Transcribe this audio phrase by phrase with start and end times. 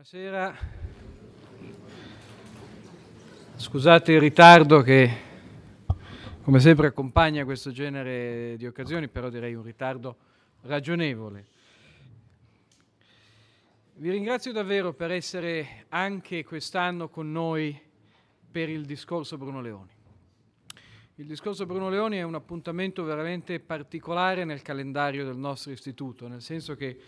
[0.00, 0.56] Buonasera.
[3.56, 5.14] Scusate il ritardo che
[6.42, 10.16] come sempre accompagna questo genere di occasioni, però direi un ritardo
[10.62, 11.46] ragionevole.
[13.96, 17.78] Vi ringrazio davvero per essere anche quest'anno con noi
[18.50, 19.92] per il discorso Bruno Leoni.
[21.16, 26.40] Il discorso Bruno Leoni è un appuntamento veramente particolare nel calendario del nostro istituto, nel
[26.40, 26.98] senso che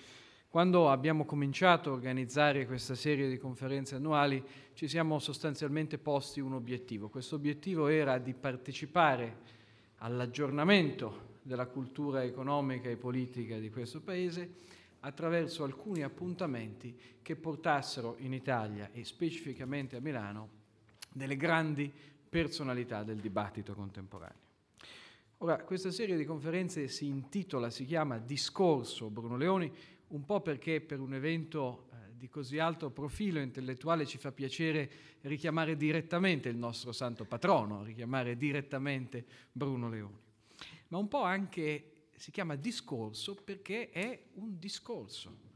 [0.53, 6.53] quando abbiamo cominciato a organizzare questa serie di conferenze annuali ci siamo sostanzialmente posti un
[6.53, 7.08] obiettivo.
[7.08, 9.39] Questo obiettivo era di partecipare
[10.00, 14.50] all'aggiornamento della cultura economica e politica di questo Paese
[15.00, 20.49] attraverso alcuni appuntamenti che portassero in Italia e specificamente a Milano
[21.11, 21.91] delle grandi
[22.29, 24.41] personalità del dibattito contemporaneo.
[25.39, 29.72] Ora, questa serie di conferenze si intitola, si chiama Discorso Bruno Leoni,
[30.12, 34.91] un po' perché per un evento eh, di così alto profilo intellettuale ci fa piacere
[35.22, 40.19] richiamare direttamente il nostro santo patrono, richiamare direttamente Bruno Leoni,
[40.88, 45.50] ma un po' anche si chiama discorso perché è un discorso.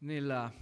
[0.00, 0.52] Nella,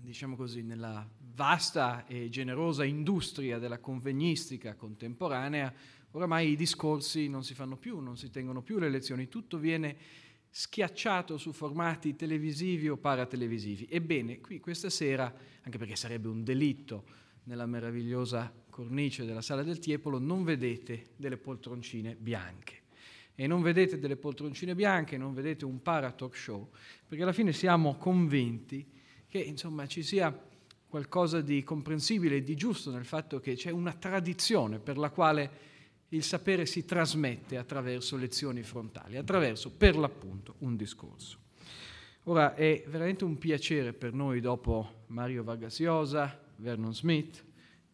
[0.00, 5.72] diciamo così, nella vasta e generosa industria della convegnistica contemporanea,
[6.12, 9.96] oramai i discorsi non si fanno più, non si tengono più le lezioni, tutto viene
[10.58, 13.88] schiacciato su formati televisivi o paratelevisivi.
[13.90, 17.04] Ebbene, qui questa sera, anche perché sarebbe un delitto
[17.42, 22.84] nella meravigliosa cornice della sala del Tiepolo, non vedete delle poltroncine bianche.
[23.34, 26.70] E non vedete delle poltroncine bianche, non vedete un para show,
[27.06, 28.90] perché alla fine siamo convinti
[29.28, 30.34] che insomma, ci sia
[30.88, 35.50] qualcosa di comprensibile e di giusto nel fatto che c'è una tradizione per la quale
[36.10, 41.38] il sapere si trasmette attraverso lezioni frontali, attraverso per l'appunto un discorso.
[42.24, 47.44] Ora è veramente un piacere per noi dopo Mario Vargas Llosa, Vernon Smith,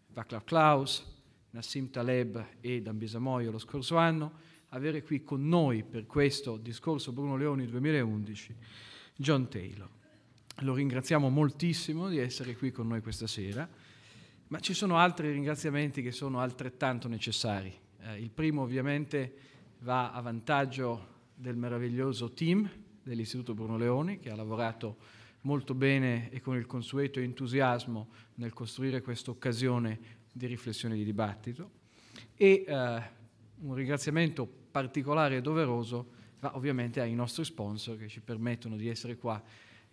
[0.08, 1.05] Václav Klaus,
[1.50, 7.12] Nassim Taleb e Dan Bisamoio lo scorso anno, avere qui con noi per questo discorso
[7.12, 8.56] Bruno Leoni 2011
[9.17, 9.89] John Taylor.
[10.61, 13.68] Lo ringraziamo moltissimo di essere qui con noi questa sera,
[14.48, 19.35] ma ci sono altri ringraziamenti che sono altrettanto necessari eh, il primo ovviamente
[19.80, 22.68] va a vantaggio del meraviglioso team
[23.02, 24.96] dell'Istituto Bruno Leoni che ha lavorato
[25.42, 31.05] molto bene e con il consueto entusiasmo nel costruire questa occasione di riflessione e di
[31.05, 31.70] dibattito
[32.36, 33.02] e eh,
[33.61, 39.17] un ringraziamento particolare e doveroso va ovviamente ai nostri sponsor che ci permettono di essere
[39.17, 39.41] qua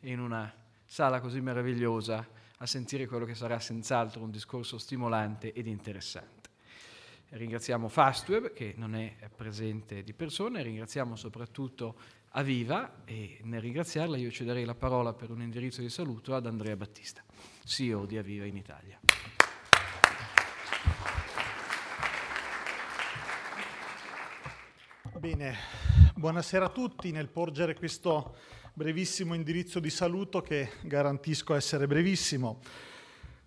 [0.02, 0.52] in una
[0.86, 2.28] sala così meravigliosa
[2.58, 6.39] a sentire quello che sarà senz'altro un discorso stimolante ed interessante.
[7.32, 11.96] Ringraziamo Fastweb che non è presente di persona, ringraziamo soprattutto
[12.30, 16.76] Aviva e nel ringraziarla io cederei la parola per un indirizzo di saluto ad Andrea
[16.76, 17.24] Battista,
[17.64, 19.00] CEO di Aviva in Italia.
[25.20, 25.56] Bene,
[26.16, 27.12] buonasera a tutti.
[27.12, 28.38] Nel porgere questo
[28.74, 32.60] brevissimo indirizzo di saluto che garantisco essere brevissimo,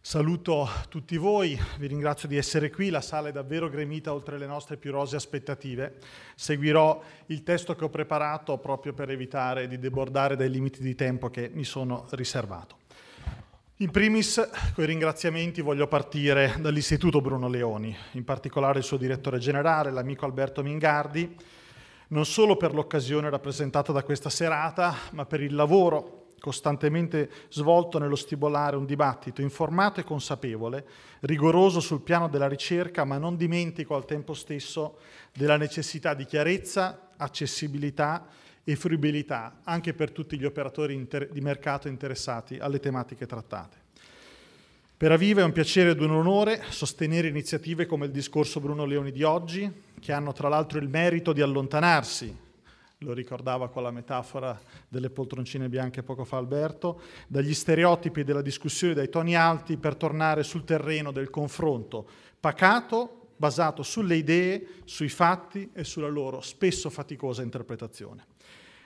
[0.04, 4.46] Saluto tutti voi, vi ringrazio di essere qui, la sala è davvero gremita oltre le
[4.46, 5.98] nostre più rose aspettative.
[6.34, 11.30] Seguirò il testo che ho preparato proprio per evitare di debordare dai limiti di tempo
[11.30, 12.78] che mi sono riservato.
[13.76, 19.38] In primis, con i ringraziamenti voglio partire dall'Istituto Bruno Leoni, in particolare il suo direttore
[19.38, 21.32] generale, l'amico Alberto Mingardi,
[22.08, 28.16] non solo per l'occasione rappresentata da questa serata, ma per il lavoro costantemente svolto nello
[28.16, 30.84] stimolare un dibattito informato e consapevole,
[31.20, 34.98] rigoroso sul piano della ricerca, ma non dimentico al tempo stesso
[35.32, 38.26] della necessità di chiarezza, accessibilità
[38.64, 43.76] e fruibilità anche per tutti gli operatori inter- di mercato interessati alle tematiche trattate.
[44.96, 49.12] Per Aviva è un piacere ed un onore sostenere iniziative come il discorso Bruno Leoni
[49.12, 49.70] di oggi,
[50.00, 52.41] che hanno tra l'altro il merito di allontanarsi
[53.02, 54.58] lo ricordava con la metafora
[54.88, 60.42] delle poltroncine bianche poco fa Alberto, dagli stereotipi della discussione, dai toni alti per tornare
[60.42, 62.06] sul terreno del confronto
[62.40, 68.26] pacato, basato sulle idee, sui fatti e sulla loro spesso faticosa interpretazione.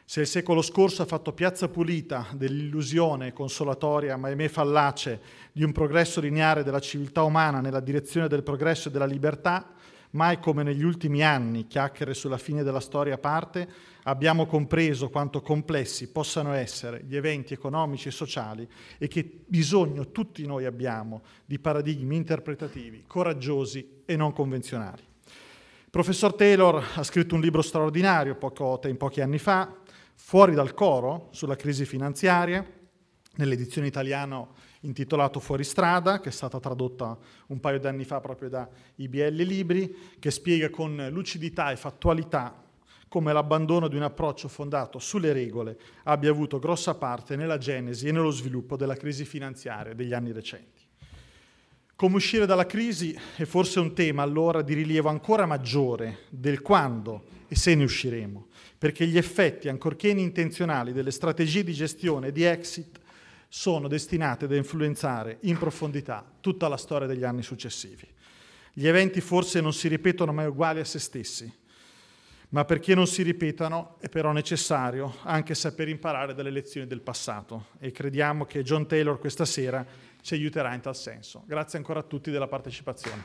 [0.04, 5.20] Se il secolo scorso ha fatto piazza pulita dell'illusione consolatoria, ma ahimè fallace,
[5.50, 9.74] di un progresso lineare della civiltà umana nella direzione del progresso e della libertà,
[10.10, 13.68] mai come negli ultimi anni, chiacchiere sulla fine della storia a parte,
[14.04, 18.68] abbiamo compreso quanto complessi possano essere gli eventi economici e sociali
[18.98, 25.02] e che bisogno tutti noi abbiamo di paradigmi interpretativi coraggiosi e non convenzionali.
[25.90, 29.74] Professor Taylor ha scritto un libro straordinario poco, pochi anni fa,
[30.18, 32.66] Fuori dal coro, sulla crisi finanziaria,
[33.36, 34.46] nell'edizione italiana
[34.80, 37.18] intitolato Fuori strada, che è stata tradotta
[37.48, 42.64] un paio di anni fa proprio da IBL Libri, che spiega con lucidità e fattualità
[43.08, 48.12] come l'abbandono di un approccio fondato sulle regole abbia avuto grossa parte nella genesi e
[48.12, 50.82] nello sviluppo della crisi finanziaria degli anni recenti.
[51.94, 57.24] Come uscire dalla crisi è forse un tema allora di rilievo ancora maggiore del quando
[57.48, 62.42] e se ne usciremo, perché gli effetti, ancorché inintenzionali, delle strategie di gestione e di
[62.42, 63.00] exit
[63.56, 68.06] sono destinate ad influenzare in profondità tutta la storia degli anni successivi.
[68.70, 71.50] Gli eventi forse non si ripetono mai uguali a se stessi,
[72.50, 77.68] ma perché non si ripetano è però necessario anche saper imparare dalle lezioni del passato
[77.78, 79.86] e crediamo che John Taylor questa sera
[80.20, 81.42] ci aiuterà in tal senso.
[81.46, 83.24] Grazie ancora a tutti della partecipazione.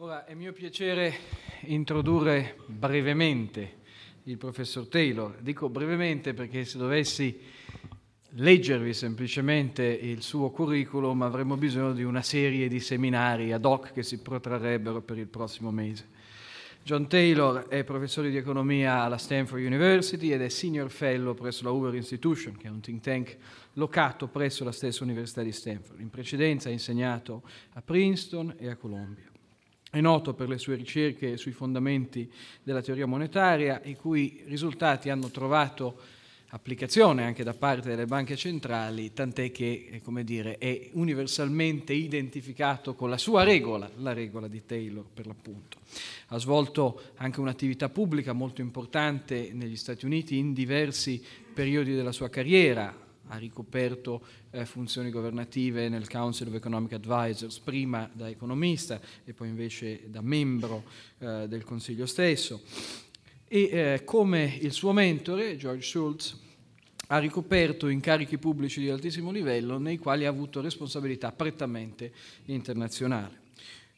[0.00, 1.14] Ora è mio piacere
[1.60, 3.76] introdurre brevemente
[4.24, 5.38] il professor Taylor.
[5.40, 7.40] Dico brevemente perché se dovessi
[8.32, 14.02] leggervi semplicemente il suo curriculum avremmo bisogno di una serie di seminari ad hoc che
[14.02, 16.06] si protrarrebbero per il prossimo mese.
[16.82, 21.72] John Taylor è professore di economia alla Stanford University ed è senior fellow presso la
[21.72, 23.36] Hoover Institution, che è un think tank
[23.74, 26.00] locato presso la stessa Università di Stanford.
[26.00, 29.24] In precedenza ha insegnato a Princeton e a Columbia.
[29.90, 32.30] È noto per le sue ricerche sui fondamenti
[32.62, 36.16] della teoria monetaria, i cui risultati hanno trovato
[36.50, 43.10] applicazione anche da parte delle banche centrali, tant'è che eh, dire, è universalmente identificato con
[43.10, 45.78] la sua regola, la regola di Taylor per l'appunto.
[46.28, 52.28] Ha svolto anche un'attività pubblica molto importante negli Stati Uniti in diversi periodi della sua
[52.30, 59.32] carriera, ha ricoperto eh, funzioni governative nel Council of Economic Advisors, prima da economista e
[59.32, 60.84] poi invece da membro
[61.18, 62.60] eh, del Consiglio stesso
[63.50, 66.38] e eh, come il suo mentore, George Schultz,
[67.06, 72.12] ha ricoperto incarichi pubblici di altissimo livello nei quali ha avuto responsabilità prettamente
[72.44, 73.34] internazionali.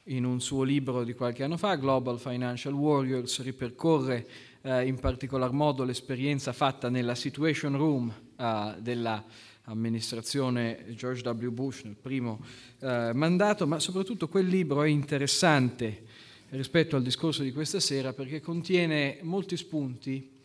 [0.05, 4.27] In un suo libro di qualche anno fa, Global Financial Warriors, ripercorre
[4.63, 11.49] eh, in particolar modo l'esperienza fatta nella Situation Room eh, dell'amministrazione George W.
[11.49, 12.41] Bush nel primo
[12.81, 16.05] eh, mandato, ma soprattutto quel libro è interessante
[16.51, 20.39] rispetto al discorso di questa sera perché contiene molti spunti,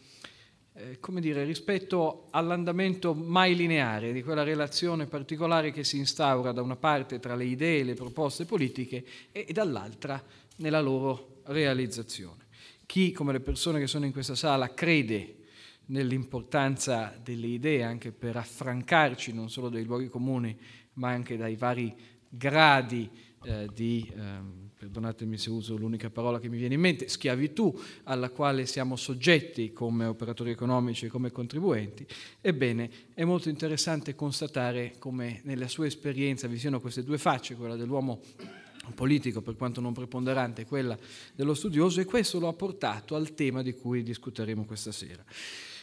[0.73, 6.61] eh, come dire, rispetto all'andamento mai lineare di quella relazione particolare che si instaura da
[6.61, 10.23] una parte tra le idee e le proposte politiche e, e dall'altra
[10.57, 12.44] nella loro realizzazione.
[12.85, 15.37] Chi, come le persone che sono in questa sala, crede
[15.87, 20.57] nell'importanza delle idee anche per affrancarci non solo dai luoghi comuni,
[20.93, 21.95] ma anche dai vari
[22.29, 23.09] gradi
[23.43, 24.11] eh, di...
[24.15, 27.73] Ehm, perdonatemi se uso l'unica parola che mi viene in mente, schiavitù
[28.03, 32.05] alla quale siamo soggetti come operatori economici e come contribuenti,
[32.41, 37.75] ebbene è molto interessante constatare come nella sua esperienza vi siano queste due facce, quella
[37.75, 38.21] dell'uomo
[38.93, 40.97] politico per quanto non preponderante quella
[41.33, 45.23] dello studioso e questo lo ha portato al tema di cui discuteremo questa sera.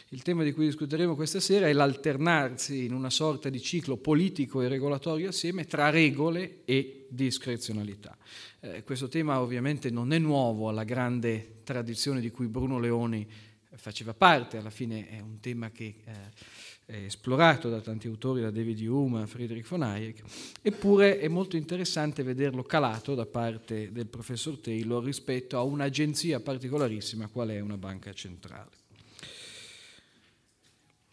[0.09, 4.61] Il tema di cui discuteremo questa sera è l'alternarsi in una sorta di ciclo politico
[4.61, 8.15] e regolatorio assieme tra regole e discrezionalità.
[8.59, 13.27] Eh, questo tema ovviamente non è nuovo alla grande tradizione di cui Bruno Leoni
[13.75, 16.11] faceva parte, alla fine è un tema che eh,
[16.85, 20.23] esplorato da tanti autori, da David Hume a Friedrich von Hayek,
[20.61, 27.27] eppure è molto interessante vederlo calato da parte del professor Taylor rispetto a un'agenzia particolarissima
[27.27, 28.69] qual è una banca centrale.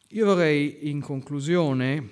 [0.08, 2.08] Io vorrei in conclusione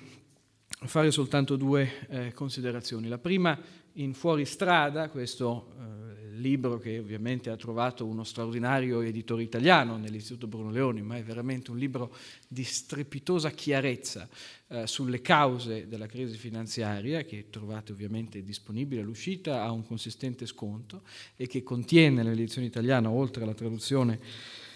[0.85, 3.09] fare soltanto due eh, considerazioni.
[3.09, 3.59] La prima
[3.93, 5.98] in Fuoristrada, questo eh,
[6.39, 11.71] libro che ovviamente ha trovato uno straordinario editore italiano nell'Istituto Bruno Leoni, ma è veramente
[11.71, 12.15] un libro
[12.47, 14.27] di strepitosa chiarezza
[14.67, 21.03] eh, sulle cause della crisi finanziaria, che trovate ovviamente disponibile all'uscita a un consistente sconto
[21.35, 24.19] e che contiene nell'edizione italiana, oltre alla traduzione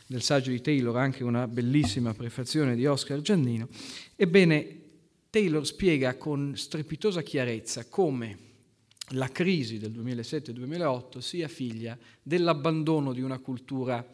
[0.05, 3.67] del saggio di Taylor anche una bellissima prefazione di Oscar Giannino,
[4.15, 4.81] ebbene
[5.29, 8.51] Taylor spiega con strepitosa chiarezza come
[9.13, 14.05] la crisi del 2007-2008 sia figlia dell'abbandono di una cultura,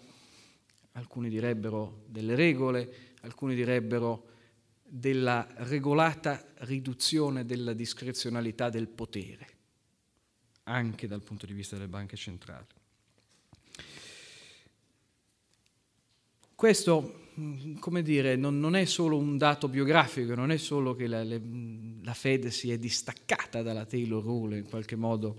[0.94, 4.28] alcuni direbbero delle regole, alcuni direbbero
[4.84, 9.48] della regolata riduzione della discrezionalità del potere,
[10.64, 12.66] anche dal punto di vista delle banche centrali.
[16.56, 17.29] Questo,
[17.80, 21.42] come dire, non, non, è solo un dato biografico, non è solo che la, le,
[22.02, 25.38] la Fed si è distaccata dalla Taylor Rule in qualche modo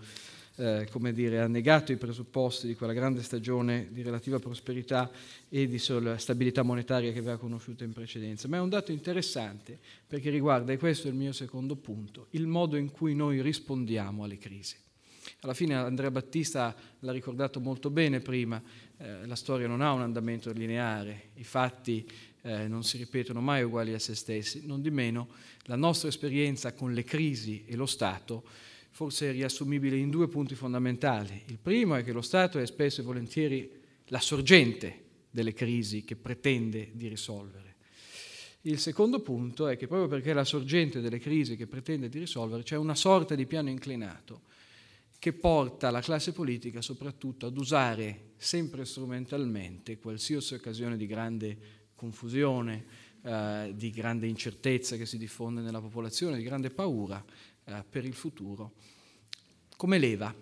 [0.60, 5.10] eh, come dire, ha negato i presupposti di quella grande stagione di relativa prosperità
[5.48, 8.46] e di stabilità monetaria che aveva conosciuto in precedenza.
[8.46, 12.46] Ma è un dato interessante perché riguarda, e questo è il mio secondo punto, il
[12.46, 14.76] modo in cui noi rispondiamo alle crisi.
[15.42, 18.62] Alla fine Andrea Battista l'ha ricordato molto bene prima,
[18.98, 22.06] eh, la storia non ha un andamento lineare, i fatti
[22.42, 25.28] eh, non si ripetono mai uguali a se stessi, non di meno
[25.62, 28.44] la nostra esperienza con le crisi e lo Stato
[28.90, 31.42] forse è riassumibile in due punti fondamentali.
[31.46, 33.70] Il primo è che lo Stato è spesso e volentieri
[34.08, 37.76] la sorgente delle crisi che pretende di risolvere.
[38.62, 42.18] Il secondo punto è che proprio perché è la sorgente delle crisi che pretende di
[42.18, 44.48] risolvere, c'è una sorta di piano inclinato
[45.20, 51.58] che porta la classe politica soprattutto ad usare sempre strumentalmente qualsiasi occasione di grande
[51.94, 52.86] confusione,
[53.22, 57.22] eh, di grande incertezza che si diffonde nella popolazione, di grande paura
[57.64, 58.72] eh, per il futuro,
[59.76, 60.34] come leva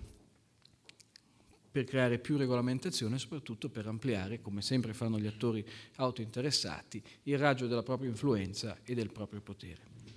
[1.70, 5.66] per creare più regolamentazione e soprattutto per ampliare, come sempre fanno gli attori
[5.96, 10.07] autointeressati, il raggio della propria influenza e del proprio potere.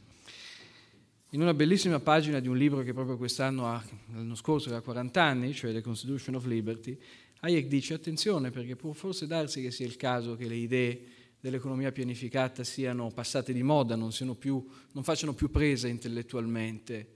[1.34, 5.24] In una bellissima pagina di un libro che proprio quest'anno, ha, l'anno scorso, aveva 40
[5.24, 7.00] anni, cioè The Constitution of Liberty,
[7.40, 11.02] Hayek dice attenzione perché può forse darsi che sia il caso che le idee
[11.40, 14.62] dell'economia pianificata siano passate di moda, non, più,
[14.92, 17.14] non facciano più presa intellettualmente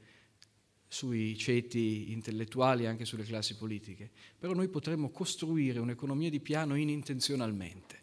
[0.88, 4.12] sui ceti intellettuali e anche sulle classi politiche.
[4.40, 8.00] Però noi potremmo costruire un'economia di piano inintenzionalmente,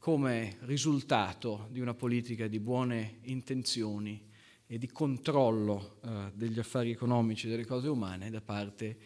[0.00, 4.34] come risultato di una politica di buone intenzioni
[4.66, 8.96] e di controllo eh, degli affari economici e delle cose umane da parte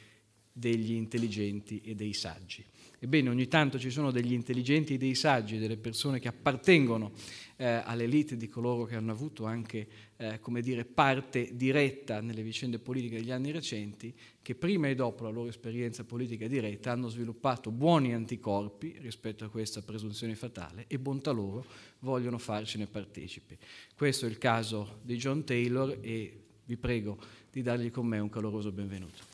[0.52, 2.64] degli intelligenti e dei saggi.
[3.02, 7.12] Ebbene, ogni tanto ci sono degli intelligenti dei saggi, delle persone che appartengono
[7.56, 9.88] eh, all'elite di coloro che hanno avuto anche,
[10.18, 15.24] eh, come dire, parte diretta nelle vicende politiche degli anni recenti, che prima e dopo
[15.24, 20.98] la loro esperienza politica diretta hanno sviluppato buoni anticorpi rispetto a questa presunzione fatale e
[20.98, 21.64] bontà loro
[22.00, 23.56] vogliono farcene partecipi.
[23.96, 27.16] Questo è il caso di John Taylor e vi prego
[27.50, 29.29] di dargli con me un caloroso benvenuto.